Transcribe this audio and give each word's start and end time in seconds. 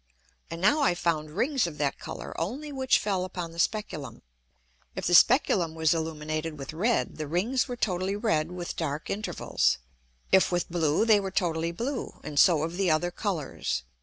And 0.49 0.59
now 0.59 0.81
I 0.81 0.95
found 0.95 1.29
Rings 1.37 1.67
of 1.67 1.77
that 1.77 1.99
Colour 1.99 2.33
only 2.41 2.71
which 2.71 2.97
fell 2.97 3.23
upon 3.23 3.51
the 3.51 3.59
Speculum. 3.59 4.23
If 4.95 5.05
the 5.05 5.13
Speculum 5.13 5.75
was 5.75 5.93
illuminated 5.93 6.57
with 6.57 6.73
red, 6.73 7.17
the 7.17 7.27
Rings 7.27 7.67
were 7.67 7.75
totally 7.77 8.15
red 8.15 8.51
with 8.51 8.75
dark 8.75 9.11
Intervals, 9.11 9.77
if 10.31 10.51
with 10.51 10.71
blue 10.71 11.05
they 11.05 11.19
were 11.19 11.29
totally 11.29 11.71
blue, 11.71 12.19
and 12.23 12.39
so 12.39 12.63
of 12.63 12.77
the 12.77 12.89
other 12.89 13.11
Colours. 13.11 13.83